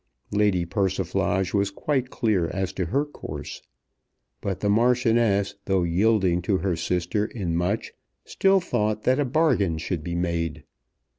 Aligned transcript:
Lady 0.31 0.65
Persiflage 0.65 1.53
was 1.53 1.69
quite 1.69 2.09
clear 2.09 2.47
as 2.47 2.73
to 2.73 2.85
her 2.87 3.05
course. 3.05 3.61
But 4.41 4.59
the 4.61 4.67
Marchioness, 4.67 5.53
though 5.65 5.83
yielding 5.83 6.41
to 6.41 6.57
her 6.57 6.75
sister 6.75 7.27
in 7.27 7.55
much, 7.55 7.93
still 8.25 8.59
thought 8.61 9.03
that 9.03 9.19
a 9.19 9.25
bargain 9.25 9.77
should 9.77 10.03
be 10.03 10.15
made. 10.15 10.63